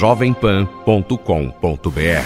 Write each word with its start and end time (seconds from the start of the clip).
jovempan.com.br. 0.00 2.24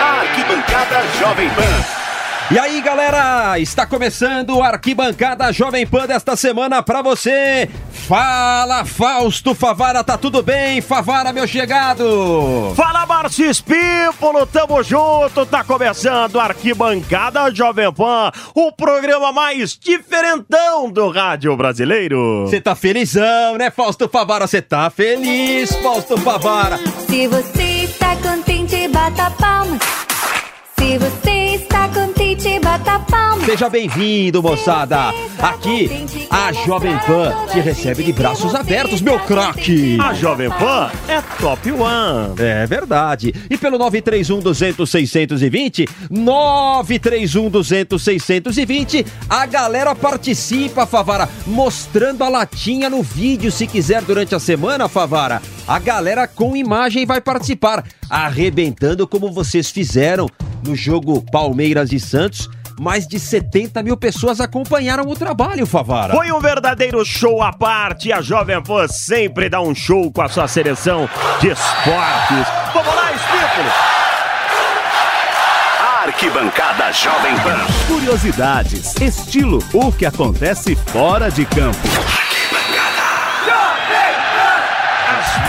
Arquibancada 0.00 1.02
Jovem 1.18 1.50
Pan. 1.50 2.03
E 2.50 2.58
aí, 2.58 2.82
galera, 2.82 3.58
está 3.58 3.86
começando 3.86 4.50
o 4.50 4.62
Arquibancada 4.62 5.50
Jovem 5.50 5.86
Pan 5.86 6.06
desta 6.06 6.36
semana 6.36 6.82
para 6.82 7.00
você. 7.00 7.68
Fala, 7.90 8.84
Fausto 8.84 9.54
Favara, 9.54 10.04
tá 10.04 10.18
tudo 10.18 10.42
bem? 10.42 10.82
Favara, 10.82 11.32
meu 11.32 11.46
chegado. 11.46 12.74
Fala, 12.76 13.06
Márcio 13.06 13.48
Espípolo, 13.48 14.44
tamo 14.44 14.82
junto, 14.82 15.46
tá 15.46 15.64
começando 15.64 16.38
a 16.38 16.44
Arquibancada 16.44 17.50
Jovem 17.52 17.90
Pan, 17.90 18.30
o 18.54 18.70
programa 18.70 19.32
mais 19.32 19.76
diferentão 19.78 20.90
do 20.90 21.08
rádio 21.08 21.56
brasileiro. 21.56 22.42
Você 22.46 22.60
tá 22.60 22.74
felizão, 22.74 23.56
né, 23.56 23.70
Fausto 23.70 24.06
Favara? 24.06 24.46
Você 24.46 24.60
tá 24.60 24.90
feliz, 24.90 25.74
Fausto 25.76 26.18
Favara? 26.18 26.78
Se 27.08 27.26
você 27.26 27.84
está 27.84 28.14
contente, 28.16 28.86
bata 28.88 29.30
palmas. 29.30 30.03
Se 30.84 30.98
você 30.98 31.54
está 31.54 31.88
contente, 31.88 32.60
bata 32.60 32.98
palmas. 32.98 33.46
Seja 33.46 33.70
bem-vindo, 33.70 34.42
moçada. 34.42 35.14
Aqui, 35.38 35.90
a 36.28 36.52
Jovem 36.52 36.94
Pan 37.06 37.32
te 37.50 37.58
recebe 37.58 38.02
de 38.02 38.12
braços 38.12 38.54
abertos, 38.54 39.00
meu 39.00 39.18
craque. 39.20 39.96
A 39.98 40.12
Jovem 40.12 40.50
Pan 40.50 40.90
é 41.08 41.22
top 41.40 41.72
one. 41.72 42.34
É 42.38 42.66
verdade. 42.66 43.34
E 43.48 43.56
pelo 43.56 43.78
931 43.78 44.40
200 44.40 44.90
620, 44.90 45.88
931 46.10 47.48
200 47.48 48.02
620, 48.02 49.06
a 49.30 49.46
galera 49.46 49.94
participa, 49.94 50.84
Favara, 50.84 51.26
mostrando 51.46 52.22
a 52.22 52.28
latinha 52.28 52.90
no 52.90 53.02
vídeo 53.02 53.50
se 53.50 53.66
quiser 53.66 54.02
durante 54.02 54.34
a 54.34 54.38
semana, 54.38 54.86
Favara. 54.86 55.40
A 55.66 55.78
galera 55.78 56.28
com 56.28 56.54
imagem 56.54 57.06
vai 57.06 57.22
participar, 57.22 57.82
arrebentando 58.10 59.08
como 59.08 59.32
vocês 59.32 59.70
fizeram 59.70 60.28
no 60.64 60.74
jogo 60.74 61.22
Palmeiras 61.30 61.92
e 61.92 62.00
Santos. 62.00 62.48
Mais 62.78 63.06
de 63.06 63.20
70 63.20 63.82
mil 63.82 63.96
pessoas 63.96 64.40
acompanharam 64.40 65.04
o 65.08 65.14
trabalho, 65.14 65.64
Favara. 65.64 66.14
Foi 66.14 66.32
um 66.32 66.40
verdadeiro 66.40 67.04
show 67.04 67.40
à 67.40 67.52
parte. 67.52 68.12
A 68.12 68.20
Jovem 68.20 68.60
Pan 68.62 68.88
sempre 68.88 69.48
dá 69.48 69.60
um 69.60 69.74
show 69.74 70.10
com 70.10 70.22
a 70.22 70.28
sua 70.28 70.48
seleção 70.48 71.08
de 71.40 71.50
esportes. 71.50 72.46
Vamos 72.72 72.94
lá, 72.94 73.12
Espípulo! 73.12 73.70
Arquibancada 76.04 76.92
Jovem 76.92 77.34
Pan. 77.36 77.58
Curiosidades, 77.86 78.94
estilo, 79.00 79.60
o 79.72 79.90
que 79.90 80.04
acontece 80.04 80.76
fora 80.76 81.30
de 81.30 81.46
campo. 81.46 82.23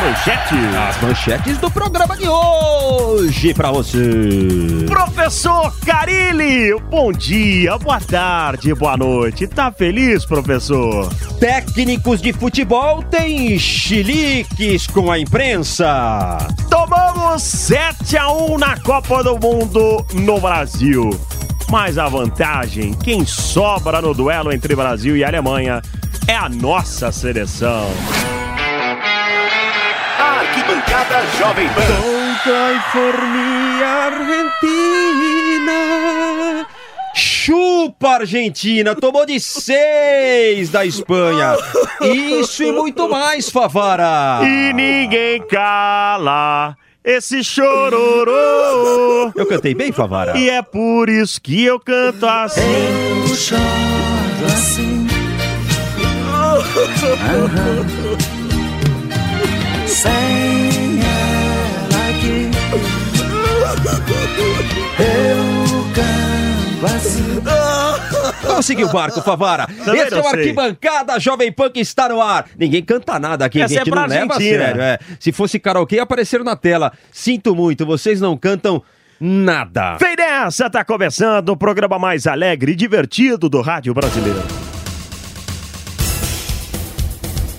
Manchetes. 0.06 0.76
As 0.88 1.02
manchetes 1.02 1.58
do 1.58 1.72
programa 1.72 2.16
de 2.16 2.28
hoje 2.28 3.56
pra 3.56 3.72
você. 3.72 4.86
Professor 4.88 5.76
Carilli, 5.84 6.80
bom 6.92 7.12
dia, 7.12 7.76
boa 7.80 8.00
tarde, 8.00 8.72
boa 8.76 8.96
noite. 8.96 9.48
Tá 9.48 9.72
feliz, 9.72 10.24
professor? 10.24 11.12
Técnicos 11.40 12.22
de 12.22 12.32
futebol 12.34 13.02
têm 13.02 13.58
chiliques 13.58 14.86
com 14.86 15.10
a 15.10 15.18
imprensa. 15.18 16.38
Tomamos 16.70 17.42
7 17.42 18.16
a 18.16 18.32
1 18.32 18.58
na 18.60 18.80
Copa 18.80 19.24
do 19.24 19.40
Mundo 19.40 20.06
no 20.14 20.40
Brasil. 20.40 21.10
Mas 21.72 21.98
a 21.98 22.08
vantagem, 22.08 22.94
quem 22.94 23.26
sobra 23.26 24.04
no 24.04 24.14
duelo 24.14 24.54
entre 24.54 24.76
Brasil 24.76 25.18
e 25.18 25.24
Alemanha, 25.24 25.82
é 26.28 26.36
a 26.36 26.48
nossa 26.48 27.12
seleção. 27.12 27.90
Arquibancada 30.20 31.26
Jovem 31.38 31.68
Pan. 31.70 31.82
Argentina. 34.06 35.76
Chupa 37.16 38.10
Argentina, 38.10 38.94
tomou 38.94 39.26
de 39.26 39.40
seis 39.40 40.70
da 40.70 40.86
Espanha. 40.86 41.56
Isso 42.02 42.64
e 42.64 42.72
muito 42.72 43.08
mais, 43.10 43.50
Favara. 43.50 44.42
E 44.44 44.74
ninguém 44.74 45.42
cala 45.48 46.76
esse 47.06 47.44
chororô. 47.44 49.32
Eu 49.36 49.46
cantei 49.46 49.76
bem, 49.76 49.92
Favara? 49.92 50.38
E 50.38 50.50
é 50.50 50.62
por 50.62 51.08
isso 51.08 51.40
que 51.40 51.64
eu 51.64 51.80
canto 51.80 52.26
assim. 52.26 52.72
Sem 59.96 61.00
ela 61.00 62.10
aqui, 62.10 62.52
eu 65.00 65.86
canto 65.94 66.86
assim. 66.96 67.36
Vamos 68.46 68.66
seguir 68.66 68.84
o 68.84 68.92
barco, 68.92 69.22
Favara. 69.22 69.68
Também 69.86 70.02
Esse 70.02 70.14
é 70.14 70.22
o. 70.22 70.28
Arquibancada 70.28 71.18
Jovem 71.20 71.54
que 71.74 71.80
está 71.80 72.10
no 72.10 72.22
ar. 72.22 72.46
Ninguém 72.58 72.84
canta 72.84 73.18
nada 73.18 73.46
aqui, 73.46 73.62
Essa 73.62 73.74
a 73.74 73.78
gente 73.78 73.88
é 73.88 73.92
pra 73.92 74.02
não 74.02 74.08
leva 74.10 74.34
a 74.34 74.38
sério. 74.38 74.82
é. 74.82 75.00
Se 75.20 75.32
fosse 75.32 75.58
karaokê, 75.60 76.00
apareceram 76.00 76.44
na 76.44 76.56
tela. 76.58 76.92
Sinto 77.12 77.56
muito, 77.56 77.86
vocês 77.86 78.20
não 78.20 78.36
cantam 78.36 78.84
nada. 79.20 79.96
Vem 79.98 80.16
nessa, 80.18 80.70
tá 80.70 80.84
começando 80.84 81.50
o 81.50 81.58
programa 81.58 81.98
mais 81.98 82.28
alegre 82.28 82.74
e 82.74 82.76
divertido 82.76 83.48
do 83.50 83.62
rádio 83.62 83.94
brasileiro. 83.94 84.44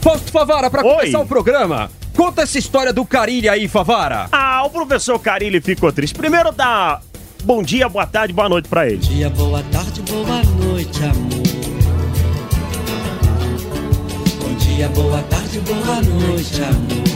Fausto 0.02 0.30
Favara, 0.30 0.70
pra 0.70 0.84
Oi. 0.84 0.94
começar 0.96 1.18
o 1.20 1.26
programa, 1.26 1.90
conta 2.16 2.42
essa 2.42 2.58
história 2.58 2.92
do 2.92 3.04
Carilho 3.04 3.52
aí, 3.52 3.68
Favara. 3.68 4.28
Ah, 4.32 4.64
o 4.64 4.70
professor 4.70 5.18
Carilli 5.18 5.60
ficou 5.60 5.92
triste. 5.92 6.16
Primeiro 6.16 6.50
dá 6.50 7.00
bom 7.44 7.62
dia, 7.62 7.88
boa 7.88 8.06
tarde, 8.06 8.32
boa 8.32 8.48
noite 8.48 8.68
pra 8.68 8.86
ele. 8.88 8.96
Dia, 8.96 9.28
boa 9.30 9.62
tarde, 9.64 10.00
boa 10.02 10.42
noite, 10.42 11.04
amor. 11.04 11.46
Bom 14.40 14.54
dia, 14.56 14.88
boa 14.88 15.22
tarde, 15.22 15.60
boa 15.60 16.02
noite, 16.02 16.62
amor. 16.62 17.06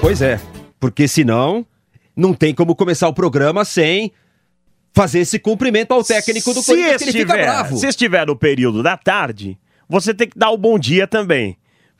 Pois 0.00 0.20
é, 0.20 0.40
porque 0.80 1.06
senão 1.06 1.64
não 2.16 2.34
tem 2.34 2.52
como 2.52 2.74
começar 2.74 3.08
o 3.08 3.12
programa 3.12 3.64
sem 3.64 4.12
fazer 4.92 5.20
esse 5.20 5.38
cumprimento 5.38 5.92
ao 5.92 6.02
técnico 6.02 6.52
do 6.52 6.60
se 6.60 6.66
Corinthians, 6.72 7.02
que 7.02 7.08
ele 7.10 7.20
fica 7.20 7.34
bravo. 7.34 7.76
se 7.76 7.86
estiver 7.86 8.26
no 8.26 8.34
período 8.34 8.82
da 8.82 8.96
tarde, 8.96 9.56
você 9.88 10.12
tem 10.12 10.28
que 10.28 10.38
dar 10.38 10.50
o 10.50 10.58
bom 10.58 10.78
dia 10.78 11.06
também. 11.06 11.56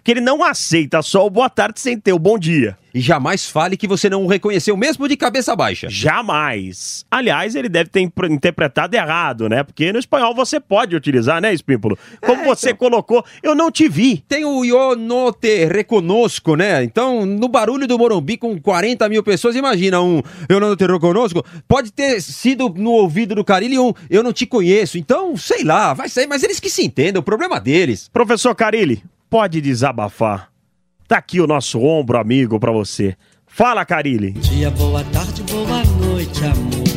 Porque 0.08 0.18
ele 0.18 0.24
não 0.24 0.42
aceita 0.42 1.02
só 1.02 1.26
o 1.26 1.28
boa 1.28 1.50
tarde 1.50 1.78
sem 1.80 2.00
ter 2.00 2.14
o 2.14 2.18
bom 2.18 2.38
dia. 2.38 2.78
E 2.94 3.00
jamais 3.00 3.46
fale 3.46 3.76
que 3.76 3.86
você 3.86 4.08
não 4.08 4.24
o 4.24 4.26
reconheceu, 4.26 4.74
mesmo 4.74 5.06
de 5.06 5.18
cabeça 5.18 5.54
baixa. 5.54 5.86
Jamais. 5.90 7.04
Aliás, 7.10 7.54
ele 7.54 7.68
deve 7.68 7.90
ter 7.90 8.00
interpretado 8.00 8.96
errado, 8.96 9.50
né? 9.50 9.62
Porque 9.62 9.92
no 9.92 9.98
espanhol 9.98 10.34
você 10.34 10.58
pode 10.58 10.96
utilizar, 10.96 11.42
né, 11.42 11.52
Espímpolo? 11.52 11.98
Como 12.24 12.40
É, 12.40 12.44
você 12.46 12.70
então. 12.70 12.78
colocou, 12.78 13.22
eu 13.42 13.54
não 13.54 13.70
te 13.70 13.86
vi. 13.86 14.24
Tem 14.26 14.46
o 14.46 14.64
Eu 14.64 14.96
no 14.96 15.30
te 15.30 15.66
reconosco, 15.66 16.56
né? 16.56 16.82
Então, 16.82 17.26
no 17.26 17.46
barulho 17.46 17.86
do 17.86 17.98
Morumbi 17.98 18.38
com 18.38 18.58
40 18.58 19.10
mil 19.10 19.22
pessoas, 19.22 19.56
imagina 19.56 20.00
um 20.00 20.22
Eu 20.48 20.58
não 20.58 20.74
te 20.74 20.86
reconosco. 20.86 21.44
Pode 21.68 21.92
ter 21.92 22.22
sido 22.22 22.72
no 22.74 22.92
ouvido 22.92 23.34
do 23.34 23.44
Carilho 23.44 23.84
um 23.88 23.92
Eu 24.08 24.22
não 24.22 24.32
te 24.32 24.46
conheço. 24.46 24.96
Então, 24.96 25.36
sei 25.36 25.64
lá, 25.64 25.92
vai 25.92 26.08
sair, 26.08 26.26
mas 26.26 26.42
eles 26.42 26.58
que 26.58 26.70
se 26.70 26.82
entendem, 26.82 27.20
o 27.20 27.22
problema 27.22 27.60
deles. 27.60 28.08
Professor 28.10 28.54
Carilli, 28.54 29.02
pode 29.28 29.60
desabafar. 29.60 30.50
Tá 31.06 31.18
aqui 31.18 31.40
o 31.40 31.46
nosso 31.46 31.80
ombro 31.80 32.18
amigo 32.18 32.58
pra 32.58 32.72
você. 32.72 33.16
Fala, 33.46 33.84
Carilli. 33.84 34.32
Dia, 34.32 34.70
boa 34.70 35.02
tarde, 35.04 35.42
boa 35.42 35.84
noite, 35.84 36.44
amor. 36.44 36.88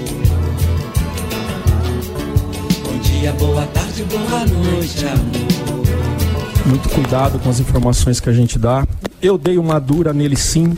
Bom 2.84 3.00
dia, 3.00 3.34
boa 3.34 3.66
tarde, 3.68 4.04
boa 4.04 4.46
noite, 4.46 5.06
amor. 5.06 6.68
muito 6.68 6.90
cuidado 6.90 7.40
com 7.40 7.50
as 7.50 7.60
informações 7.60 8.20
que 8.20 8.30
a 8.30 8.34
gente 8.34 8.60
dá. 8.60 8.86
Eu 9.22 9.38
dei 9.38 9.58
uma 9.58 9.80
dura 9.80 10.14
nele 10.14 10.36
sim, 10.36 10.78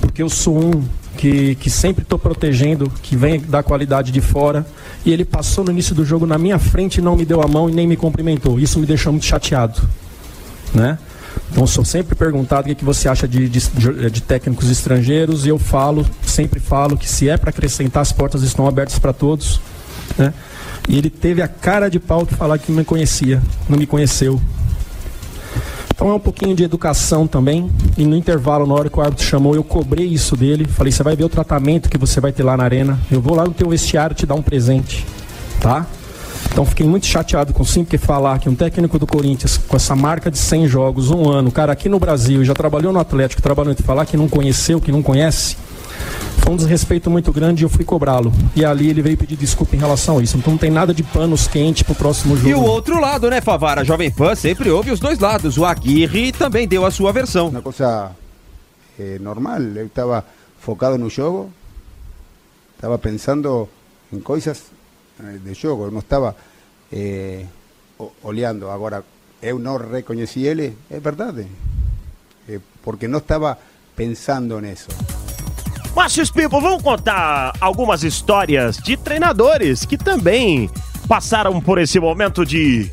porque 0.00 0.22
eu 0.22 0.28
sou 0.28 0.58
um 0.58 0.84
que, 1.16 1.54
que 1.56 1.68
sempre 1.68 2.02
estou 2.02 2.18
protegendo, 2.18 2.90
que 3.02 3.16
vem 3.16 3.40
da 3.40 3.62
qualidade 3.62 4.12
de 4.12 4.20
fora. 4.20 4.64
E 5.04 5.12
ele 5.12 5.24
passou 5.24 5.64
no 5.64 5.72
início 5.72 5.94
do 5.94 6.04
jogo 6.04 6.24
na 6.24 6.38
minha 6.38 6.58
frente, 6.58 7.00
não 7.00 7.16
me 7.16 7.24
deu 7.24 7.42
a 7.42 7.48
mão 7.48 7.68
e 7.68 7.72
nem 7.72 7.86
me 7.86 7.96
cumprimentou. 7.96 8.60
Isso 8.60 8.78
me 8.78 8.86
deixou 8.86 9.12
muito 9.12 9.26
chateado. 9.26 9.82
Né? 10.74 10.98
Então, 11.50 11.66
sou 11.66 11.84
sempre 11.84 12.14
perguntado 12.14 12.62
o 12.62 12.64
que, 12.68 12.74
que 12.74 12.84
você 12.84 13.08
acha 13.08 13.26
de, 13.26 13.48
de, 13.48 14.10
de 14.10 14.22
técnicos 14.22 14.70
estrangeiros, 14.70 15.46
e 15.46 15.48
eu 15.48 15.58
falo, 15.58 16.06
sempre 16.24 16.60
falo, 16.60 16.96
que 16.96 17.08
se 17.08 17.28
é 17.28 17.36
para 17.36 17.50
acrescentar, 17.50 18.02
as 18.02 18.12
portas 18.12 18.42
estão 18.42 18.66
abertas 18.66 18.98
para 18.98 19.12
todos. 19.12 19.60
Né? 20.16 20.32
E 20.88 20.96
ele 20.96 21.10
teve 21.10 21.42
a 21.42 21.48
cara 21.48 21.88
de 21.88 21.98
pau 21.98 22.24
de 22.24 22.34
falar 22.34 22.58
que 22.58 22.70
não 22.70 22.78
me 22.78 22.84
conhecia, 22.84 23.42
não 23.68 23.78
me 23.78 23.86
conheceu. 23.86 24.40
Então 26.00 26.08
é 26.08 26.14
um 26.14 26.20
pouquinho 26.20 26.56
de 26.56 26.64
educação 26.64 27.26
também. 27.26 27.70
E 27.98 28.06
no 28.06 28.16
intervalo, 28.16 28.66
na 28.66 28.72
hora 28.72 28.88
que 28.88 28.98
o 28.98 29.02
árbitro 29.02 29.22
chamou, 29.22 29.54
eu 29.54 29.62
cobrei 29.62 30.06
isso 30.06 30.34
dele. 30.34 30.66
Falei, 30.66 30.90
você 30.90 31.02
vai 31.02 31.14
ver 31.14 31.24
o 31.24 31.28
tratamento 31.28 31.90
que 31.90 31.98
você 31.98 32.20
vai 32.20 32.32
ter 32.32 32.42
lá 32.42 32.56
na 32.56 32.64
arena. 32.64 32.98
Eu 33.10 33.20
vou 33.20 33.34
lá 33.34 33.44
no 33.44 33.52
teu 33.52 33.68
vestiário 33.68 34.16
te 34.16 34.24
dar 34.24 34.34
um 34.34 34.40
presente, 34.40 35.06
tá? 35.60 35.86
Então 36.52 36.64
fiquei 36.64 36.86
muito 36.86 37.06
chateado 37.06 37.52
com 37.52 37.64
sim, 37.64 37.84
porque 37.84 37.96
falar 37.96 38.38
que 38.38 38.48
um 38.48 38.54
técnico 38.54 38.98
do 38.98 39.06
Corinthians 39.06 39.56
com 39.56 39.76
essa 39.76 39.94
marca 39.94 40.30
de 40.30 40.38
100 40.38 40.68
jogos, 40.68 41.10
um 41.10 41.30
ano, 41.30 41.50
cara 41.50 41.72
aqui 41.72 41.88
no 41.88 41.98
Brasil, 41.98 42.44
já 42.44 42.54
trabalhou 42.54 42.92
no 42.92 42.98
Atlético, 42.98 43.40
trabalhou 43.40 43.72
e 43.72 43.82
falar 43.82 44.04
que 44.04 44.16
não 44.16 44.28
conheceu, 44.28 44.80
que 44.80 44.90
não 44.90 45.02
conhece, 45.02 45.56
foi 46.42 46.52
um 46.52 46.56
desrespeito 46.56 47.10
muito 47.10 47.32
grande 47.32 47.62
e 47.62 47.64
eu 47.64 47.68
fui 47.68 47.84
cobrá-lo. 47.84 48.32
E 48.56 48.64
ali 48.64 48.88
ele 48.88 49.02
veio 49.02 49.16
pedir 49.16 49.36
desculpa 49.36 49.76
em 49.76 49.78
relação 49.78 50.18
a 50.18 50.22
isso. 50.22 50.36
Então 50.36 50.52
não 50.52 50.58
tem 50.58 50.70
nada 50.70 50.92
de 50.92 51.02
panos 51.02 51.46
quentes 51.46 51.82
pro 51.82 51.94
próximo 51.94 52.36
jogo. 52.36 52.48
E 52.48 52.54
o 52.54 52.62
outro 52.62 53.00
lado, 53.00 53.30
né, 53.30 53.40
Favara? 53.40 53.84
Jovem 53.84 54.10
Pan 54.10 54.34
sempre 54.34 54.70
ouve 54.70 54.90
os 54.90 54.98
dois 54.98 55.18
lados. 55.18 55.56
O 55.56 55.64
Aguirre 55.64 56.32
também 56.32 56.66
deu 56.66 56.84
a 56.84 56.90
sua 56.90 57.12
versão. 57.12 57.48
Uma 57.48 57.62
coisa 57.62 58.10
eh, 58.98 59.18
normal. 59.20 59.60
Eu 59.60 59.86
estava 59.86 60.24
focado 60.58 60.98
no 60.98 61.08
jogo, 61.08 61.50
estava 62.74 62.98
pensando 62.98 63.68
em 64.12 64.18
coisas 64.18 64.64
de 65.42 65.54
jogo. 65.54 65.84
Eu 65.84 65.90
não 65.90 66.00
estava 66.00 66.36
eh, 66.92 67.44
o- 67.98 68.10
olhando. 68.22 68.68
Agora, 68.70 69.04
eu 69.42 69.58
não 69.58 69.76
reconheci 69.76 70.42
ele, 70.44 70.76
é 70.90 70.98
verdade. 71.00 71.46
Eh, 72.48 72.60
porque 72.82 73.06
não 73.08 73.18
estava 73.18 73.58
pensando 73.96 74.58
nisso. 74.60 74.88
Machos 75.94 76.30
People, 76.30 76.60
vamos 76.60 76.82
contar 76.82 77.52
algumas 77.60 78.04
histórias 78.04 78.76
de 78.78 78.96
treinadores 78.96 79.84
que 79.84 79.98
também 79.98 80.70
passaram 81.08 81.60
por 81.60 81.78
esse 81.78 81.98
momento 81.98 82.44
de. 82.46 82.90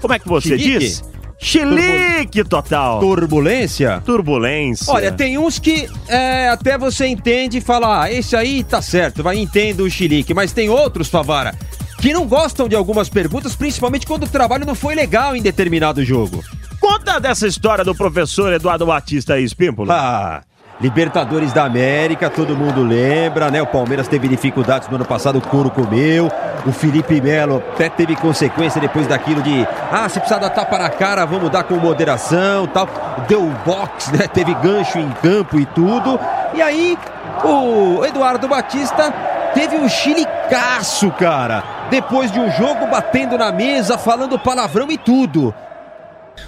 Como 0.00 0.14
é 0.14 0.18
que 0.18 0.26
você 0.28 0.58
Chilique? 0.58 0.78
diz? 0.78 1.04
Chilique 1.40 2.44
total. 2.44 3.00
Turbulência? 3.00 4.02
Turbulência. 4.04 4.92
Olha, 4.92 5.10
tem 5.10 5.38
uns 5.38 5.58
que 5.58 5.88
é, 6.06 6.48
até 6.48 6.76
você 6.76 7.06
entende 7.06 7.58
e 7.58 7.60
fala, 7.62 8.02
ah, 8.02 8.12
esse 8.12 8.36
aí 8.36 8.62
tá 8.62 8.82
certo, 8.82 9.22
vai, 9.22 9.38
entendo 9.38 9.84
o 9.84 9.90
xilique. 9.90 10.34
Mas 10.34 10.52
tem 10.52 10.68
outros, 10.68 11.08
Favara, 11.08 11.54
que 11.98 12.12
não 12.12 12.26
gostam 12.26 12.68
de 12.68 12.76
algumas 12.76 13.08
perguntas, 13.08 13.56
principalmente 13.56 14.06
quando 14.06 14.24
o 14.24 14.28
trabalho 14.28 14.66
não 14.66 14.74
foi 14.74 14.94
legal 14.94 15.34
em 15.34 15.40
determinado 15.40 16.04
jogo. 16.04 16.44
Conta 16.78 17.18
dessa 17.18 17.46
história 17.46 17.84
do 17.84 17.94
professor 17.94 18.52
Eduardo 18.52 18.86
Batista 18.86 19.34
aí, 19.34 19.44
Espímpolo. 19.44 19.90
Ah, 19.90 20.42
Libertadores 20.80 21.52
da 21.52 21.64
América, 21.64 22.30
todo 22.30 22.56
mundo 22.56 22.82
lembra, 22.82 23.50
né? 23.50 23.60
O 23.60 23.66
Palmeiras 23.66 24.08
teve 24.08 24.26
dificuldades 24.26 24.88
no 24.88 24.96
ano 24.96 25.04
passado, 25.04 25.36
o 25.36 25.40
couro 25.42 25.70
comeu. 25.70 26.32
O 26.64 26.72
Felipe 26.72 27.20
Melo 27.20 27.62
até 27.74 27.90
teve 27.90 28.16
consequência 28.16 28.80
depois 28.80 29.06
daquilo 29.06 29.42
de, 29.42 29.66
ah, 29.92 30.08
se 30.08 30.18
precisar 30.18 30.38
dar 30.38 30.48
tapa 30.48 30.78
na 30.78 30.88
cara, 30.88 31.26
vamos 31.26 31.50
dar 31.50 31.64
com 31.64 31.74
moderação, 31.74 32.66
tal. 32.66 32.88
Deu 33.28 33.44
box, 33.66 34.10
né? 34.16 34.26
Teve 34.26 34.54
gancho 34.54 34.98
em 34.98 35.10
campo 35.22 35.60
e 35.60 35.66
tudo. 35.66 36.18
E 36.54 36.62
aí, 36.62 36.96
o 37.44 38.02
Eduardo 38.06 38.48
Batista 38.48 39.12
teve 39.52 39.76
um 39.76 39.88
chilicaço, 39.88 41.10
cara. 41.10 41.62
Depois 41.90 42.32
de 42.32 42.40
um 42.40 42.50
jogo 42.52 42.86
batendo 42.86 43.36
na 43.36 43.52
mesa, 43.52 43.98
falando 43.98 44.38
palavrão 44.38 44.90
e 44.90 44.96
tudo. 44.96 45.54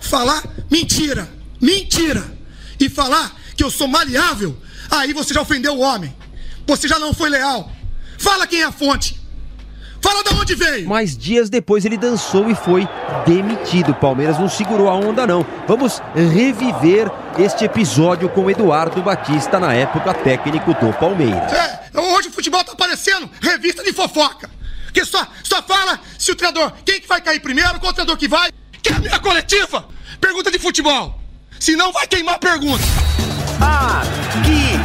Falar 0.00 0.42
mentira, 0.70 1.28
mentira. 1.60 2.22
E 2.80 2.88
falar 2.88 3.41
que 3.62 3.66
eu 3.66 3.70
sou 3.70 3.86
maleável, 3.86 4.56
aí 4.90 5.12
você 5.12 5.32
já 5.32 5.40
ofendeu 5.40 5.74
o 5.74 5.80
homem. 5.80 6.12
Você 6.66 6.88
já 6.88 6.98
não 6.98 7.14
foi 7.14 7.30
leal. 7.30 7.70
Fala 8.18 8.44
quem 8.44 8.60
é 8.60 8.64
a 8.64 8.72
fonte. 8.72 9.20
Fala 10.00 10.24
de 10.24 10.34
onde 10.34 10.54
veio. 10.56 10.88
Mas 10.88 11.16
dias 11.16 11.48
depois 11.48 11.84
ele 11.84 11.96
dançou 11.96 12.50
e 12.50 12.56
foi 12.56 12.88
demitido. 13.24 13.92
O 13.92 13.94
Palmeiras 13.94 14.36
não 14.36 14.48
segurou 14.48 14.90
a 14.90 14.94
onda, 14.96 15.28
não. 15.28 15.46
Vamos 15.68 16.02
reviver 16.12 17.08
este 17.38 17.64
episódio 17.64 18.28
com 18.28 18.50
Eduardo 18.50 19.00
Batista, 19.00 19.60
na 19.60 19.72
época 19.72 20.12
técnico 20.12 20.74
do 20.74 20.92
Palmeiras. 20.94 21.52
É, 21.52 22.00
hoje 22.00 22.30
o 22.30 22.32
futebol 22.32 22.64
tá 22.64 22.74
parecendo 22.74 23.30
revista 23.40 23.84
de 23.84 23.92
fofoca. 23.92 24.50
Que 24.92 25.04
só, 25.04 25.24
só 25.44 25.62
fala 25.62 26.00
se 26.18 26.32
o 26.32 26.34
treinador, 26.34 26.72
quem 26.84 27.00
que 27.00 27.06
vai 27.06 27.20
cair 27.20 27.38
primeiro, 27.38 27.78
qual 27.78 27.92
treinador 27.92 28.16
que 28.16 28.26
vai. 28.26 28.50
Quer 28.82 28.94
a 28.94 28.98
minha 28.98 29.20
coletiva? 29.20 29.86
Pergunta 30.20 30.50
de 30.50 30.58
futebol. 30.58 31.20
Se 31.60 31.76
não, 31.76 31.92
vai 31.92 32.08
queimar 32.08 32.34
a 32.34 32.38
pergunta. 32.38 32.82
Arquibancada. 33.60 34.82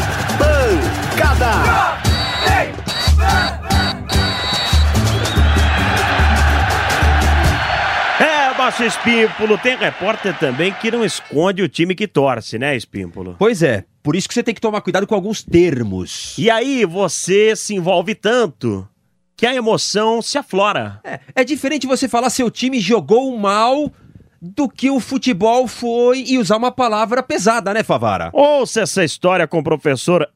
É, 8.20 8.54
Baixo 8.58 8.84
Espímpolo, 8.84 9.58
tem 9.58 9.78
repórter 9.78 10.38
também 10.38 10.74
que 10.74 10.90
não 10.90 11.06
esconde 11.06 11.62
o 11.62 11.70
time 11.70 11.94
que 11.94 12.08
torce, 12.08 12.58
né, 12.58 12.76
Espímpolo? 12.76 13.36
Pois 13.38 13.62
é, 13.62 13.86
por 14.02 14.16
isso 14.16 14.28
que 14.28 14.34
você 14.34 14.42
tem 14.42 14.56
que 14.56 14.62
tomar 14.62 14.82
cuidado 14.82 15.06
com 15.06 15.14
alguns 15.14 15.44
termos. 15.44 16.36
E 16.38 16.50
aí 16.50 16.84
você 16.86 17.56
se 17.56 17.76
envolve 17.76 18.16
tanto 18.16 18.88
que 19.38 19.46
a 19.46 19.54
emoção 19.54 20.20
se 20.20 20.38
aflora. 20.38 21.00
É, 21.04 21.20
é 21.36 21.44
diferente 21.44 21.86
você 21.86 22.08
falar 22.08 22.32
seu 22.32 22.50
time 22.50 22.80
jogou 22.80 23.38
mal 23.38 23.92
do 24.42 24.68
que 24.70 24.90
o 24.90 25.00
futebol 25.00 25.68
foi 25.68 26.24
e 26.28 26.38
usar 26.38 26.58
uma 26.58 26.72
palavra 26.72 27.22
pesada, 27.24 27.74
né, 27.74 27.84
Favara? 27.84 28.30
Ouça 28.34 28.82
essa 28.82 29.04
história 29.04 29.48
com 29.48 29.60
o 29.60 29.64
professor 29.64 30.28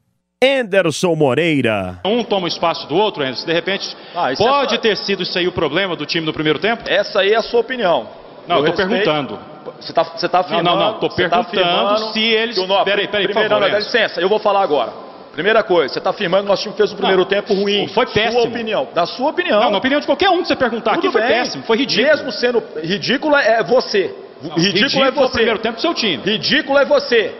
Anderson 0.42 1.14
Moreira. 1.14 2.00
Um 2.04 2.24
toma 2.24 2.46
o 2.46 2.48
espaço 2.48 2.86
do 2.88 2.96
outro, 2.96 3.22
Anderson. 3.22 3.46
De 3.46 3.52
repente, 3.52 3.96
Ah, 4.14 4.32
é 4.32 4.36
pode 4.36 4.70
fato. 4.74 4.80
ter 4.82 4.96
sido 4.96 5.22
isso 5.22 5.38
aí 5.38 5.46
o 5.46 5.52
problema 5.52 5.94
do 5.94 6.04
time 6.04 6.26
no 6.26 6.32
primeiro 6.32 6.58
tempo? 6.58 6.82
Essa 6.86 7.20
aí 7.20 7.32
é 7.32 7.36
a 7.36 7.42
sua 7.42 7.60
opinião. 7.60 8.08
Não, 8.48 8.56
eu 8.58 8.64
tô 8.72 8.82
respeito- 8.82 8.88
perguntando. 9.04 9.38
Você 9.80 9.92
tá, 9.92 10.02
você 10.02 10.28
tá 10.28 10.38
Não, 10.38 10.44
afirmando... 10.44 10.76
não, 10.80 10.92
não, 10.92 10.98
tô 10.98 11.08
você 11.08 11.28
tá 11.28 11.44
perguntando 11.44 11.78
afirmando 11.86 12.12
se 12.12 12.20
eles- 12.20 12.56
Peraí, 12.84 13.06
peraí, 13.06 13.26
por 13.28 13.34
favor, 13.34 13.48
não, 13.50 13.60
dá 13.60 13.78
licença, 13.78 14.20
eu 14.20 14.28
vou 14.28 14.40
falar 14.40 14.62
agora. 14.62 14.92
Primeira 15.32 15.62
coisa, 15.62 15.94
você 15.94 16.00
tá 16.00 16.10
afirmando 16.10 16.42
que 16.44 16.48
nosso 16.50 16.62
time 16.62 16.74
fez 16.76 16.92
o 16.92 16.96
primeiro 16.96 17.22
Não, 17.22 17.26
tempo 17.28 17.54
ruim. 17.54 17.88
foi 17.88 18.04
péssimo. 18.06 18.42
Sua 18.42 18.50
opinião. 18.50 18.88
Da 18.94 19.06
sua 19.06 19.30
opinião. 19.30 19.60
Não, 19.60 19.70
na 19.70 19.78
opinião 19.78 19.98
de 20.00 20.06
qualquer 20.06 20.28
um 20.28 20.42
que 20.42 20.48
você 20.48 20.56
perguntar 20.56 20.90
Tudo 20.92 21.00
aqui, 21.08 21.12
foi 21.12 21.22
bem. 21.22 21.30
péssimo, 21.30 21.64
foi 21.64 21.76
ridículo. 21.78 22.06
Mesmo 22.08 22.32
sendo 22.32 22.62
ridículo 22.82 23.36
é 23.36 23.62
você. 23.62 24.14
Não, 24.42 24.56
ridículo, 24.56 25.04
é 25.04 25.12
foi 25.12 25.24
o 25.24 25.26
você. 25.26 25.32
primeiro 25.34 25.58
tempo 25.58 25.76
do 25.76 25.80
seu 25.80 25.94
time. 25.94 26.22
Ridículo 26.22 26.78
é 26.78 26.84
você. 26.84 27.34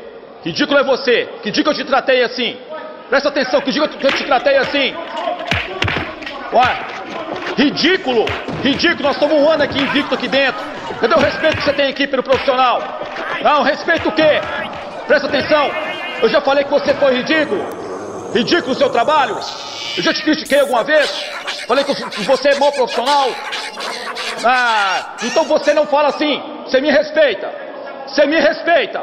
Ridículo 0.45 0.79
é 0.79 0.83
você. 0.85 1.29
Que 1.43 1.51
dia 1.51 1.63
que 1.63 1.69
eu 1.69 1.75
te 1.75 1.85
tratei 1.85 2.23
assim? 2.23 2.57
Presta 3.11 3.29
atenção, 3.29 3.61
que 3.61 3.71
dia 3.71 3.87
que 3.87 4.07
eu 4.07 4.13
te 4.13 4.25
tratei 4.25 4.57
assim? 4.57 4.95
Ué, 6.55 6.79
ridículo, 7.59 8.25
ridículo, 8.63 9.03
nós 9.03 9.17
estamos 9.17 9.37
um 9.37 9.49
ano 9.51 9.63
aqui 9.63 9.81
invicto 9.81 10.15
aqui 10.15 10.29
dentro. 10.29 10.61
Cadê 11.01 11.15
o 11.15 11.19
respeito 11.19 11.57
que 11.59 11.63
você 11.65 11.73
tem 11.75 11.89
aqui 11.91 12.07
pelo 12.07 12.23
profissional? 12.23 13.01
Não, 13.43 13.63
respeito 13.63 14.09
o 14.09 14.13
quê? 14.13 14.41
Presta 15.07 15.27
atenção, 15.29 15.71
eu 16.23 16.29
já 16.29 16.41
falei 16.41 16.65
que 16.65 16.71
você 16.71 16.95
foi 16.95 17.15
ridículo. 17.17 17.82
Ridículo 18.35 18.73
o 18.73 18.75
seu 18.75 18.91
trabalho? 18.91 19.39
Eu 19.97 20.03
já 20.03 20.13
te 20.13 20.23
critiquei 20.23 20.61
alguma 20.61 20.83
vez? 20.85 21.11
Falei 21.67 21.85
que 21.85 21.93
você 22.25 22.49
é 22.51 22.59
mau 22.59 22.73
profissional? 22.73 23.29
Ah, 24.45 25.15
então 25.23 25.45
você 25.45 25.75
não 25.75 25.87
fala 25.87 26.09
assim. 26.09 26.43
Você 26.65 26.81
me 26.81 26.91
respeita. 26.91 27.53
Você 28.07 28.27
me 28.27 28.39
respeita. 28.41 29.01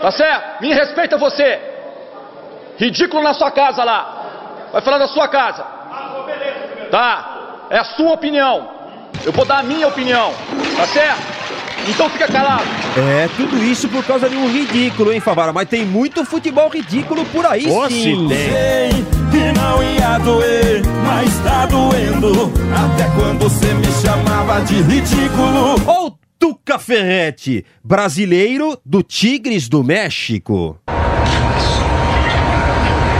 Tá 0.00 0.10
certo? 0.10 0.62
Me 0.62 0.72
respeita 0.72 1.16
você. 1.16 1.60
Ridículo 2.78 3.22
na 3.22 3.34
sua 3.34 3.50
casa 3.50 3.84
lá. 3.84 4.68
Vai 4.72 4.82
falar 4.82 4.98
da 4.98 5.08
sua 5.08 5.28
casa. 5.28 5.64
Tá? 6.90 7.66
É 7.70 7.78
a 7.78 7.84
sua 7.84 8.12
opinião. 8.12 8.68
Eu 9.24 9.32
vou 9.32 9.44
dar 9.44 9.58
a 9.58 9.62
minha 9.62 9.88
opinião. 9.88 10.32
Tá 10.76 10.86
certo? 10.86 11.43
Então 11.88 12.08
fica 12.08 12.26
calado. 12.26 12.64
É, 12.96 13.28
tudo 13.36 13.62
isso 13.62 13.88
por 13.88 14.04
causa 14.04 14.28
de 14.28 14.36
um 14.36 14.50
ridículo, 14.50 15.12
hein, 15.12 15.20
Favara? 15.20 15.52
Mas 15.52 15.68
tem 15.68 15.84
muito 15.84 16.24
futebol 16.24 16.68
ridículo 16.68 17.24
por 17.26 17.44
aí, 17.46 17.66
Ô, 17.70 17.88
sim. 17.88 18.28
se 18.28 18.34
tem. 18.34 19.04
que 19.30 19.58
não 19.58 19.82
ia 19.82 20.18
doer, 20.18 20.82
mas 21.04 21.36
tá 21.40 21.66
doendo. 21.66 22.52
Até 22.74 23.04
quando 23.14 23.38
você 23.48 23.74
me 23.74 23.86
chamava 24.02 24.60
de 24.62 24.80
ridículo. 24.82 25.80
Ou 25.86 26.18
Tuca 26.38 26.78
Ferretti, 26.78 27.64
brasileiro 27.82 28.78
do 28.84 29.02
Tigres 29.02 29.68
do 29.68 29.82
México. 29.84 30.78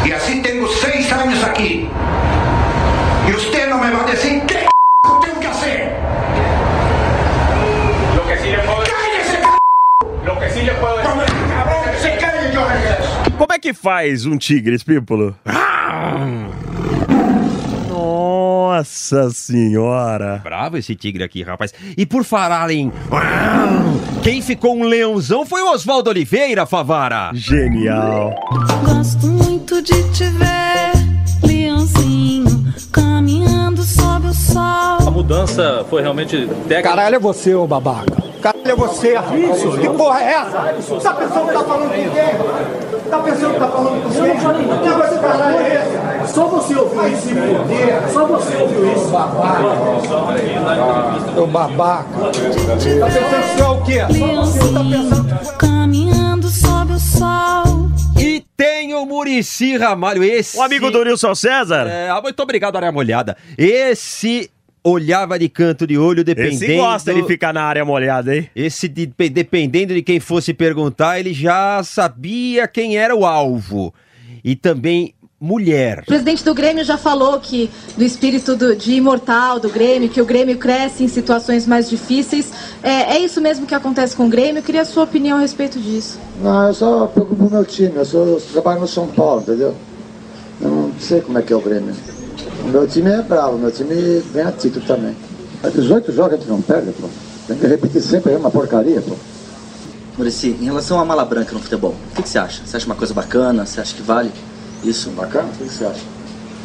E 0.07 0.13
assim 0.13 0.43
tenho 0.43 0.67
seis 0.69 1.11
anos 1.13 1.43
aqui. 1.45 1.89
E 3.29 3.33
você 3.33 3.67
não 3.67 3.79
me 3.83 3.91
vai 3.91 4.05
dizer 4.15 4.41
que 4.45 4.55
eu 4.55 5.15
tenho 5.21 5.37
que 5.37 5.47
fazer. 5.47 6.04
Como 13.37 13.53
é 13.53 13.59
que 13.59 13.75
faz 13.75 14.27
um 14.27 14.37
tigre, 14.37 14.75
Espímpolo? 14.75 15.35
Nossa 17.89 19.31
senhora. 19.31 20.41
Bravo 20.43 20.77
esse 20.77 20.95
tigre 20.97 21.23
aqui, 21.23 21.43
rapaz. 21.43 21.73
E 21.97 22.05
por 22.05 22.25
falar 22.25 22.71
em. 22.71 22.93
Quem 24.23 24.43
ficou 24.43 24.77
um 24.77 24.85
leãozão 24.85 25.47
foi 25.47 25.63
o 25.63 25.73
Oswaldo 25.73 26.11
Oliveira, 26.11 26.67
Favara. 26.67 27.31
Genial. 27.35 28.35
Gosto 28.85 29.27
muito 29.27 29.81
de 29.83 30.03
te 30.13 30.25
ver, 30.25 30.93
leãozinho, 31.47 32.73
caminhando 32.91 33.83
sob 33.83 34.27
o 34.27 34.35
sol. 34.35 35.07
A 35.07 35.11
mudança 35.11 35.85
foi 35.89 36.03
realmente 36.03 36.47
técnica. 36.69 36.83
Caralho 36.83 37.17
é 37.17 37.19
você, 37.19 37.55
ô 37.55 37.67
babaca. 37.67 38.24
É 38.75 38.77
você? 38.77 39.15
Que 39.81 39.89
porra 39.91 40.21
é 40.21 40.33
essa? 40.33 41.01
Tá 41.01 41.15
pensando 41.15 41.47
que 41.47 41.53
tá 41.53 41.65
falando 41.65 41.91
com 41.91 42.11
quem? 42.11 43.09
Tá 43.09 43.19
pensando 43.21 43.55
que 43.55 43.61
tá 43.61 43.69
falando 43.69 44.03
com 44.03 44.11
quem? 44.11 44.81
Que 44.83 44.89
negócio 44.89 45.15
de 45.15 45.21
caralho 45.21 45.57
é 45.59 46.23
esse? 46.25 46.35
Só 46.35 46.47
você 46.49 46.75
ouviu 46.75 47.09
isso, 47.09 47.29
Só 48.13 48.27
você 48.27 48.57
ouviu 48.57 48.93
isso. 48.93 49.11
Seu 51.35 51.47
babaca. 51.47 52.09
Tá 52.19 53.07
pensando 53.07 53.55
que 53.55 53.63
é 53.63 53.67
o 53.67 53.83
quê? 53.83 54.01
Só 54.19 54.43
você 54.43 54.59
tá 54.59 54.81
pensando 54.81 55.57
Caminhando 55.57 56.49
sob 56.49 56.95
o 56.95 56.99
sol. 56.99 57.91
E 58.19 58.45
tem 58.57 58.93
o 58.95 59.07
Murici 59.07 59.77
Ramalho, 59.77 60.25
esse. 60.25 60.57
O 60.57 60.63
amigo 60.63 60.91
do 60.91 61.05
Nilson 61.05 61.35
César. 61.37 61.87
É, 61.87 62.11
ah, 62.11 62.21
muito 62.21 62.41
obrigado, 62.43 62.75
área 62.75 62.91
molhada. 62.91 63.37
Esse 63.57 64.51
olhava 64.85 65.39
de 65.39 65.49
canto 65.49 65.87
de 65.87 65.97
olho, 65.97 66.23
dependendo. 66.23 66.63
Esse 66.65 66.77
gosta 66.77 67.15
de 67.15 67.25
ficar 67.27 67.53
na 67.55 67.63
área 67.63 67.85
molhada, 67.85 68.37
hein? 68.37 68.51
Esse, 68.55 68.87
de- 68.87 69.07
dependendo 69.07 69.95
de 69.95 70.03
quem 70.03 70.21
fosse 70.21 70.53
perguntar, 70.53 71.19
ele 71.19 71.33
já 71.33 71.83
sabia 71.83 72.69
quem 72.69 72.97
era 72.99 73.17
o 73.17 73.25
alvo. 73.25 73.93
E 74.45 74.55
também 74.55 75.15
mulher. 75.41 76.01
O 76.01 76.07
presidente 76.07 76.43
do 76.45 76.55
Grêmio 76.55 76.85
já 76.85 76.97
falou 76.97 77.39
que 77.41 77.71
do 77.99 78.05
espírito 78.05 78.55
do- 78.57 78.75
de 78.77 78.93
imortal 78.93 79.59
do 79.59 79.69
Grêmio, 79.69 80.09
que 80.09 80.21
o 80.21 80.25
Grêmio 80.25 80.57
cresce 80.59 81.03
em 81.05 81.09
situações 81.09 81.67
mais 81.67 81.89
difíceis. 81.91 82.51
É, 82.83 83.17
é 83.17 83.19
isso 83.19 83.41
mesmo 83.41 83.67
que 83.67 83.75
acontece 83.75 84.15
com 84.17 84.27
o 84.27 84.29
Grêmio? 84.29 84.59
Eu 84.59 84.63
queria 84.63 84.83
a 84.83 84.87
sua 84.87 85.05
opinião 85.05 85.37
a 85.39 85.41
respeito 85.41 85.79
disso. 85.81 86.19
Não, 86.43 86.69
eu 86.69 86.75
só 86.75 87.07
preocupo 87.07 87.45
o 87.47 87.51
meu 87.51 87.65
time, 87.65 87.93
eu, 87.97 88.05
sou, 88.05 88.27
eu 88.27 88.41
trabalho 88.53 88.81
no 88.81 88.89
São 88.89 89.07
Paulo, 89.09 89.41
entendeu? 89.43 89.75
Eu 90.61 90.69
não 90.71 90.93
sei 90.99 91.21
como 91.21 91.39
é 91.39 91.43
que 91.43 91.53
é 91.53 91.57
o 91.57 91.61
Grêmio. 91.61 91.95
O 92.65 92.69
meu 92.69 92.87
time 92.87 93.11
é 93.11 93.23
bravo, 93.23 93.59
meu 93.59 93.71
time 93.71 94.23
ganha 94.33 94.51
título 94.53 94.85
também. 94.87 95.15
Há 95.63 95.69
18 95.69 96.13
jogos 96.13 96.35
a 96.35 96.37
gente 96.37 96.49
não 96.49 96.61
perde, 96.63 96.93
pô. 96.93 97.09
Tem 97.47 97.57
que 97.59 97.67
repetir 97.67 98.01
sempre 98.01 98.33
é 98.33 98.37
uma 98.37 98.51
porcaria, 98.51 99.01
pô. 99.03 99.15
Murici, 100.17 100.57
em 100.61 100.65
relação 100.65 100.99
à 101.01 101.05
mala 101.05 101.25
branca 101.25 101.53
no 101.53 101.61
futebol, 101.61 101.95
o 102.13 102.15
que, 102.15 102.23
que 102.23 102.29
você 102.29 102.39
acha? 102.39 102.63
Você 102.65 102.77
acha 102.77 102.87
uma 102.87 102.95
coisa 102.95 103.13
bacana? 103.13 103.67
Você 103.67 103.81
acha 103.81 103.95
que 103.95 104.03
vale 104.03 104.31
isso? 104.83 105.11
Bacana? 105.11 105.49
O 105.49 105.57
que, 105.59 105.65
que 105.65 105.71
você 105.73 105.85
acha? 105.85 106.01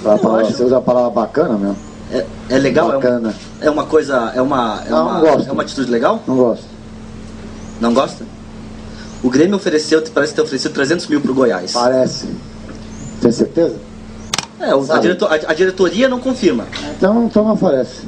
Palavra- 0.04 0.46
Você 0.46 0.64
usa 0.64 0.78
a 0.78 0.82
palavra 0.82 1.10
bacana 1.10 1.58
mesmo? 1.58 1.78
É, 2.12 2.26
é 2.50 2.58
legal? 2.58 2.88
Bacana. 2.94 3.34
É, 3.60 3.66
um, 3.66 3.68
é 3.68 3.72
uma 3.72 3.86
coisa. 3.86 4.32
É 4.36 4.42
uma. 4.42 4.82
É 4.86 4.90
Não, 4.90 5.04
uma, 5.06 5.14
não 5.16 5.22
gosto. 5.22 5.50
É 5.50 5.52
uma 5.52 5.64
atitude 5.64 5.92
legal? 5.92 6.24
Não 6.28 6.38
gosto. 6.38 6.66
Não 7.82 7.94
gosta? 7.94 8.24
O 9.22 9.30
Grêmio 9.30 9.56
ofereceu, 9.58 10.02
parece 10.14 10.34
ter 10.34 10.42
oferecido 10.42 10.74
300 10.74 11.08
mil 11.08 11.20
pro 11.20 11.34
Goiás. 11.34 11.74
Parece. 11.74 12.28
Tem 13.22 13.32
certeza? 13.32 13.76
É, 14.60 14.76
o- 14.76 14.80
a, 14.82 14.86
Sabe. 14.86 15.02
direto- 15.02 15.26
a- 15.26 15.40
a 15.48 15.54
diretoria 15.54 16.10
não 16.10 16.20
confirma. 16.20 16.66
Então, 16.98 17.24
então 17.26 17.44
não 17.44 17.52
aparece. 17.54 18.02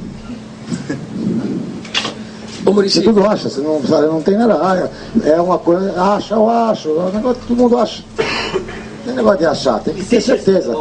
Você 2.64 3.00
tudo 3.02 3.26
acha, 3.26 3.48
você 3.48 3.60
não, 3.60 3.82
sabe, 3.82 4.06
não 4.06 4.22
tem 4.22 4.36
nada. 4.36 4.54
Ah, 4.62 4.88
é 5.24 5.40
uma 5.40 5.58
coisa, 5.58 5.92
acha, 6.00 6.34
eu 6.34 6.48
acho. 6.48 6.88
É 6.88 6.92
um 6.92 7.12
negócio 7.12 7.40
que 7.42 7.46
todo 7.48 7.56
mundo 7.58 7.76
acha. 7.76 8.02
Não 8.18 9.04
tem 9.04 9.14
negócio 9.14 9.38
de 9.38 9.46
achar, 9.46 9.80
tem 9.80 9.94
que 9.94 10.04
ter 10.04 10.20
certeza. 10.20 10.74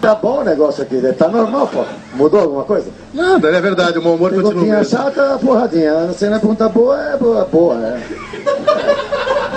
Tá 0.00 0.14
bom 0.14 0.40
o 0.40 0.44
negócio 0.44 0.82
aqui, 0.82 0.96
né? 0.96 1.12
tá 1.12 1.28
normal, 1.28 1.66
pô. 1.66 1.82
Mudou 2.14 2.40
alguma 2.40 2.62
coisa? 2.62 2.86
Nada, 3.12 3.48
é 3.48 3.60
verdade, 3.60 3.98
o 3.98 4.02
mau 4.02 4.14
humor 4.14 4.30
continua 4.30 4.50
o 4.50 4.54
Perguntinha 4.54 4.84
chata, 4.84 5.38
porradinha. 5.40 6.12
Se 6.16 6.26
não 6.28 6.36
é 6.36 6.38
pergunta 6.38 6.68
boa, 6.68 7.02
é 7.02 7.16
boa, 7.16 7.44
boa. 7.50 7.74
É. 7.76 8.00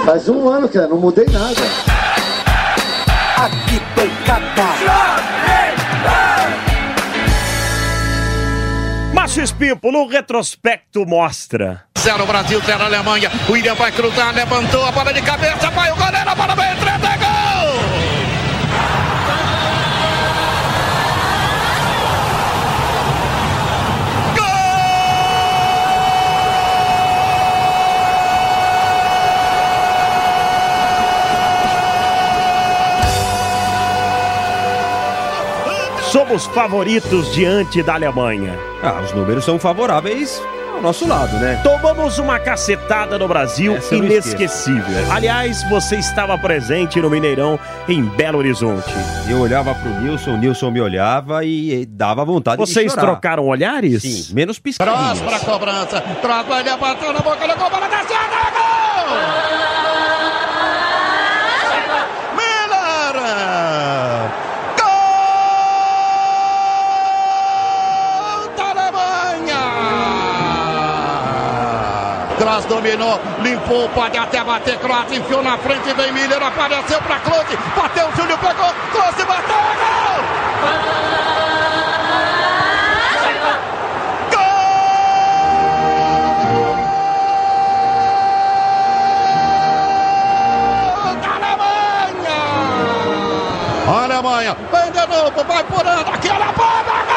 Faz 0.06 0.28
um 0.30 0.48
ano 0.50 0.68
que 0.70 0.78
eu 0.78 0.88
não 0.88 0.98
mudei 0.98 1.26
nada. 1.32 1.97
Tem 3.98 4.12
Márcio 9.12 9.44
Espimpo, 9.44 9.92
no 9.92 10.06
retrospecto, 10.08 11.04
mostra. 11.08 11.84
Zero 11.98 12.28
Brasil, 12.28 12.62
zero 12.62 12.84
Alemanha. 12.84 13.32
O 13.50 13.54
William 13.54 13.74
vai 13.74 13.92
cruzar, 13.92 14.36
levantou 14.36 14.86
a 14.86 14.92
bola 14.92 15.12
de 15.12 15.22
cabeça, 15.24 15.72
vai 15.72 15.92
o 15.92 15.96
goleiro, 15.96 16.30
a 16.30 16.36
bola 16.36 16.54
vai 16.54 16.77
Somos 36.12 36.46
favoritos 36.48 37.34
diante 37.34 37.84
da 37.84 37.96
Alemanha. 37.96 38.58
Ah, 38.82 39.02
os 39.04 39.12
números 39.14 39.44
são 39.44 39.60
favoráveis 39.60 40.42
ao 40.74 40.82
nosso 40.82 41.08
lado, 41.08 41.36
né? 41.38 41.60
Tomamos 41.64 42.18
uma 42.18 42.40
cacetada 42.40 43.18
no 43.18 43.28
Brasil 43.28 43.76
Essa 43.76 43.96
inesquecível. 43.96 45.12
Aliás, 45.12 45.64
você 45.70 45.98
estava 45.98 46.38
presente 46.38 47.02
no 47.02 47.10
Mineirão 47.10 47.60
em 47.90 48.04
Belo 48.04 48.38
Horizonte. 48.38 48.90
Eu 49.30 49.40
olhava 49.40 49.76
pro 49.76 49.90
Nilson, 50.00 50.36
o 50.36 50.38
Nilson 50.38 50.72
me 50.72 50.80
olhava 50.80 51.44
e, 51.44 51.82
e 51.82 51.86
dava 51.86 52.24
vontade 52.24 52.58
Vocês 52.58 52.86
de 52.88 52.92
chorar. 52.94 53.08
trocaram 53.14 53.46
olhares? 53.48 54.02
Sim, 54.02 54.34
menos 54.34 54.60
piscadinhas. 54.60 55.20
para 55.20 55.36
a 55.36 55.40
cobrança. 55.40 56.04
Vai 56.48 56.64
levantar 56.64 57.14
na 57.14 57.20
boca, 57.20 57.38
colocou 57.38 57.66
a 57.66 57.70
bola 57.70 57.88
da 57.90 58.04
Dominou, 72.66 73.20
limpou, 73.40 73.88
pode 73.90 74.18
até 74.18 74.44
bater, 74.44 74.78
Cross 74.80 75.12
enfiou 75.12 75.44
na 75.44 75.58
frente, 75.58 75.94
vem 75.94 76.12
Miller, 76.12 76.42
apareceu 76.42 77.00
para 77.02 77.20
Close, 77.20 77.58
bateu, 77.76 78.10
Júlio 78.16 78.38
pegou, 78.38 78.74
Close 78.92 79.26
bateu, 79.26 79.56
é 79.56 79.76
gol! 79.76 80.48
Alemanha, 94.04 94.58
vem 94.72 94.92
de 94.92 95.08
novo, 95.08 95.44
vai 95.46 95.64
purando, 95.64 96.10
aqui 96.10 96.30
olha 96.30 96.46
a 96.46 96.52
bola, 96.52 97.17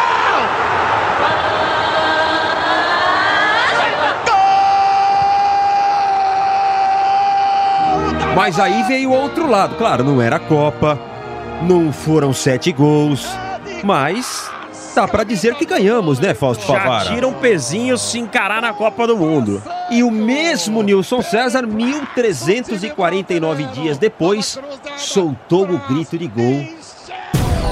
Mas 8.34 8.58
aí 8.58 8.82
veio 8.84 9.10
o 9.10 9.14
outro 9.14 9.48
lado. 9.48 9.76
Claro, 9.76 10.04
não 10.04 10.20
era 10.20 10.38
Copa, 10.38 10.98
não 11.62 11.92
foram 11.92 12.32
sete 12.32 12.72
gols, 12.72 13.26
mas 13.84 14.50
dá 14.94 15.06
pra 15.06 15.24
dizer 15.24 15.54
que 15.54 15.64
ganhamos, 15.66 16.18
né, 16.18 16.32
Fausto 16.34 16.66
Já 16.66 16.80
Favara? 16.80 17.10
tira 17.14 17.26
um 17.28 17.32
pezinho 17.32 17.96
se 17.98 18.18
encarar 18.18 18.62
na 18.62 18.72
Copa 18.72 19.06
do 19.06 19.16
Mundo. 19.16 19.62
E 19.90 20.02
o 20.02 20.10
mesmo 20.10 20.82
Nilson 20.82 21.22
César, 21.22 21.66
1349 21.66 23.64
dias 23.66 23.98
depois, 23.98 24.58
soltou 24.96 25.64
o 25.64 25.78
grito 25.88 26.16
de 26.16 26.28
gol. 26.28 26.64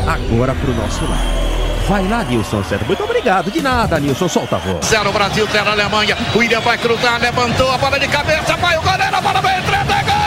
Agora 0.06 0.54
pro 0.54 0.72
nosso 0.74 1.02
lado. 1.04 1.38
Vai 1.86 2.06
lá, 2.06 2.22
Nilson 2.24 2.62
César. 2.64 2.84
Muito 2.86 3.02
obrigado. 3.02 3.50
De 3.50 3.62
nada, 3.62 3.98
Nilson. 3.98 4.28
Solta 4.28 4.56
a 4.56 4.58
voz. 4.58 4.84
Zero 4.84 5.10
Brasil, 5.12 5.46
zero 5.50 5.70
Alemanha. 5.70 6.16
O 6.34 6.38
William 6.38 6.60
vai 6.60 6.76
cruzar, 6.76 7.18
levantou 7.20 7.70
a 7.70 7.78
bola 7.78 7.98
de 7.98 8.08
cabeça, 8.08 8.56
vai 8.56 8.76
o 8.76 8.82
goleiro, 8.82 9.16
a 9.16 9.20
bola 9.20 9.40
vai 9.40 9.58
entrar, 9.58 9.80
é 9.80 10.02
gol! 10.02 10.17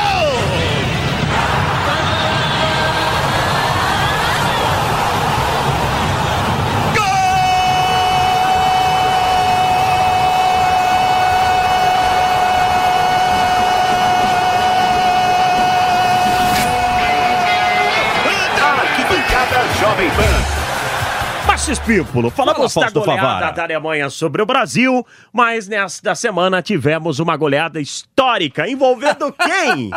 Márcio 21.61 21.73
Espímpolo, 21.73 22.31
falamos 22.31 22.73
Fala, 22.73 22.87
da 22.87 22.99
goleada 22.99 23.21
Favara. 23.21 23.51
da 23.51 23.63
Alemanha 23.65 24.09
sobre 24.09 24.41
o 24.41 24.47
Brasil, 24.47 25.05
mas 25.31 25.67
nesta 25.67 26.15
semana 26.15 26.59
tivemos 26.63 27.19
uma 27.19 27.37
goleada 27.37 27.79
histórica 27.79 28.67
envolvendo 28.67 29.31
quem? 29.37 29.91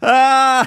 Ah! 0.00 0.64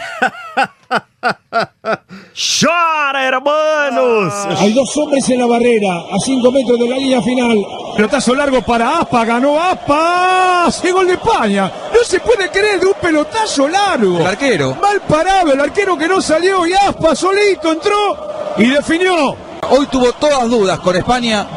Chora, 2.33 3.23
hermanos! 3.23 4.33
Hay 4.59 4.73
dos 4.73 4.97
hombres 4.97 5.29
en 5.29 5.39
la 5.39 5.45
barrera, 5.45 5.93
a 6.11 6.19
5 6.19 6.51
metros 6.51 6.77
de 6.77 6.89
la 6.89 6.97
línea 6.97 7.21
final. 7.21 7.65
Pelotazo 7.95 8.35
largo 8.35 8.61
para 8.61 8.99
Aspa, 8.99 9.23
ganó 9.23 9.57
Aspa. 9.57 10.65
¡Hace 10.65 10.91
gol 10.91 11.07
de 11.07 11.13
España! 11.13 11.71
No 11.93 12.03
se 12.03 12.19
puede 12.19 12.49
creer 12.49 12.81
de 12.81 12.87
un 12.87 12.93
pelotazo 13.01 13.69
largo. 13.69 14.19
El 14.19 14.27
arquero. 14.27 14.75
Mal 14.81 14.99
parado, 15.07 15.53
el 15.53 15.61
arquero 15.61 15.97
que 15.97 16.09
no 16.09 16.19
salió 16.19 16.67
y 16.67 16.73
Aspa 16.73 17.15
solito 17.15 17.71
entró 17.71 18.28
y 18.59 18.67
definió. 18.67 19.35
Hoy 19.71 19.85
tuvo 19.91 20.11
todas 20.13 20.49
dudas 20.49 20.79
con 20.79 20.95
España 20.95 21.47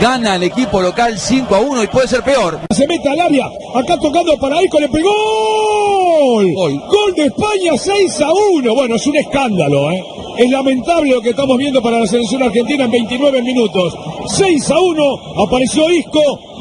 gana 0.00 0.36
el 0.36 0.44
equipo 0.44 0.80
local 0.80 1.18
5 1.18 1.54
a 1.54 1.60
1 1.60 1.82
y 1.82 1.86
puede 1.88 2.08
ser 2.08 2.22
peor. 2.22 2.60
Se 2.70 2.86
mete 2.86 3.08
al 3.08 3.20
área, 3.20 3.46
acá 3.74 3.98
tocando 3.98 4.36
para 4.38 4.62
Ico, 4.62 4.78
le 4.78 4.88
pegó 4.88 5.10
gol. 6.54 6.80
Gol 6.88 7.14
de 7.16 7.26
España 7.26 7.76
6 7.76 8.20
a 8.20 8.32
1. 8.32 8.74
Bueno, 8.74 8.96
es 8.96 9.06
un 9.06 9.16
escándalo, 9.16 9.90
¿eh? 9.90 10.04
Es 10.38 10.50
lamentable 10.50 11.10
lo 11.10 11.20
que 11.20 11.30
estamos 11.30 11.58
viendo 11.58 11.82
para 11.82 12.00
la 12.00 12.06
selección 12.06 12.42
argentina 12.42 12.84
en 12.84 12.90
29 12.92 13.42
minutos. 13.42 13.96
6 14.36 14.70
a 14.70 14.78
1, 14.78 15.42
apareció 15.44 15.90
Isco, 15.90 16.20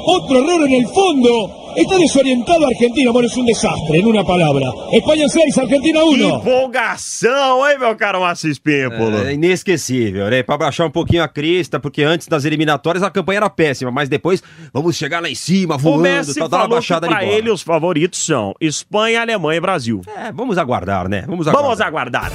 otro 0.09 0.37
error 0.39 0.65
en 0.67 0.73
el 0.73 0.87
fondo. 0.87 1.51
Está 1.75 1.95
desorientado 1.99 2.65
Argentina, 2.65 3.11
bueno, 3.11 3.27
es 3.27 3.37
un 3.37 3.45
desastre, 3.45 3.99
en 3.99 4.07
una 4.07 4.23
palabra. 4.23 4.71
España 4.91 5.29
6, 5.29 5.57
Argentina 5.59 6.03
1. 6.03 6.35
Empolgação, 6.37 7.67
hein, 7.69 7.77
meu 7.77 7.95
caro 7.95 8.25
Assis 8.25 8.57
Pímpolo? 8.57 9.17
É 9.27 9.33
inesquecível, 9.33 10.27
né? 10.29 10.41
Pra 10.41 10.57
baixar 10.57 10.85
um 10.87 10.89
pouquinho 10.89 11.21
a 11.21 11.27
crista, 11.27 11.79
porque 11.79 12.01
antes 12.03 12.27
das 12.27 12.45
eliminatórias 12.45 13.03
a 13.03 13.11
campanha 13.11 13.37
era 13.39 13.49
péssima, 13.49 13.91
mas 13.91 14.09
depois 14.09 14.41
vamos 14.73 14.95
chegar 14.95 15.21
lá 15.21 15.29
em 15.29 15.35
cima, 15.35 15.75
O 15.75 15.77
voando, 15.77 16.01
Messi 16.01 16.39
tá, 16.39 16.47
dar 16.47 16.57
uma 16.57 16.63
que 16.67 16.73
baixada 16.75 17.07
pra 17.07 17.19
bola. 17.19 17.31
ele 17.31 17.51
os 17.51 17.61
favoritos 17.61 18.25
são 18.25 18.55
Espanha, 18.59 19.21
Alemanha 19.21 19.57
e 19.57 19.61
Brasil. 19.61 20.01
É, 20.17 20.31
vamos 20.31 20.57
aguardar, 20.57 21.07
né? 21.07 21.25
Vamos 21.27 21.47
aguardar. 21.47 21.63
Vamos 21.63 21.81
aguardar. 21.81 22.31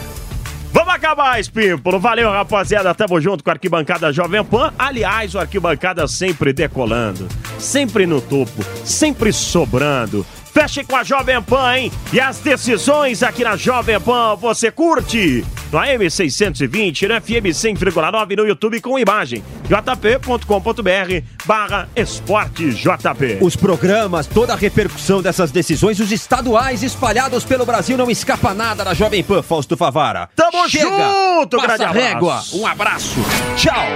Vamos 0.92 1.06
acabar, 1.06 1.40
Espímpolo. 1.40 1.98
Valeu, 1.98 2.30
rapaziada. 2.30 2.94
Tamo 2.94 3.18
junto 3.18 3.42
com 3.42 3.48
a 3.48 3.54
Arquibancada 3.54 4.12
Jovem 4.12 4.44
Pan. 4.44 4.74
Aliás, 4.78 5.34
o 5.34 5.38
Arquibancada 5.38 6.06
sempre 6.06 6.52
decolando, 6.52 7.26
sempre 7.58 8.04
no 8.04 8.20
topo, 8.20 8.62
sempre 8.84 9.32
sobrando. 9.32 10.26
Feche 10.52 10.84
com 10.84 10.94
a 10.94 11.02
Jovem 11.02 11.40
Pan, 11.40 11.74
hein? 11.74 11.92
E 12.12 12.20
as 12.20 12.38
decisões 12.40 13.22
aqui 13.22 13.42
na 13.42 13.56
Jovem 13.56 13.98
Pan, 13.98 14.36
você 14.36 14.70
curte? 14.70 15.42
No 15.72 15.78
AM 15.78 16.10
620, 16.10 17.08
no 17.08 17.14
FM 17.14 17.48
100,9 17.48 18.36
no 18.36 18.46
YouTube 18.46 18.78
com 18.82 18.98
imagem. 18.98 19.42
jp.com.br 19.66 21.26
barra 21.46 21.88
esporte 21.96 22.70
JP. 22.70 23.38
Os 23.40 23.56
programas, 23.56 24.26
toda 24.26 24.52
a 24.52 24.56
repercussão 24.56 25.22
dessas 25.22 25.50
decisões, 25.50 25.98
os 25.98 26.12
estaduais 26.12 26.82
espalhados 26.82 27.42
pelo 27.42 27.64
Brasil, 27.64 27.96
não 27.96 28.10
escapa 28.10 28.52
nada 28.52 28.84
da 28.84 28.92
Jovem 28.92 29.24
Pan, 29.24 29.42
Fausto 29.42 29.74
Favara. 29.74 30.28
Tamo 30.36 30.68
Chega, 30.68 30.81
junto, 30.82 31.56
passa 31.56 31.76
grande 31.76 31.84
a 31.84 31.90
régua. 31.90 32.32
abraço. 32.34 32.60
Um 32.60 32.66
abraço. 32.66 33.20
Tchau. 33.56 33.86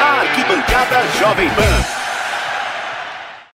Arquibancada 0.00 1.02
Jovem 1.18 1.48
Pan. 1.50 2.05